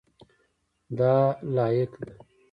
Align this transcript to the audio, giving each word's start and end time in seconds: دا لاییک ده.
دا 0.97 1.15
لاییک 1.55 1.91
ده. 2.05 2.09